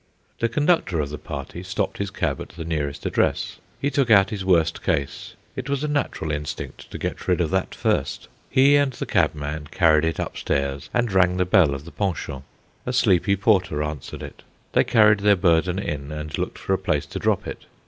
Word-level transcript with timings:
The 0.39 0.49
conductor 0.49 0.99
of 0.99 1.09
the 1.11 1.19
party 1.19 1.61
stopped 1.61 1.99
his 1.99 2.09
cab 2.09 2.41
at 2.41 2.49
the 2.49 2.65
nearest 2.65 3.05
address. 3.05 3.57
He 3.79 3.91
took 3.91 4.09
out 4.09 4.31
his 4.31 4.43
worst 4.43 4.81
case; 4.81 5.35
it 5.55 5.69
was 5.69 5.83
a 5.83 5.87
natural 5.87 6.31
instinct 6.31 6.89
to 6.89 6.97
get 6.97 7.27
rid 7.27 7.39
of 7.39 7.51
that 7.51 7.75
first. 7.75 8.27
He 8.49 8.75
and 8.77 8.93
the 8.93 9.05
cabman 9.05 9.67
carried 9.69 10.03
it 10.03 10.17
upstairs, 10.17 10.89
and 10.91 11.13
rang 11.13 11.37
the 11.37 11.45
bell 11.45 11.75
of 11.75 11.85
the 11.85 11.91
Pension. 11.91 12.41
A 12.87 12.93
sleepy 12.93 13.35
porter 13.35 13.83
answered 13.83 14.23
it. 14.23 14.41
They 14.71 14.83
carried 14.83 15.19
their 15.19 15.35
burden 15.35 15.77
in, 15.77 16.11
and 16.11 16.35
looked 16.35 16.57
for 16.57 16.73
a 16.73 16.79
place 16.79 17.05
to 17.05 17.19
drop 17.19 17.45
it. 17.45 17.65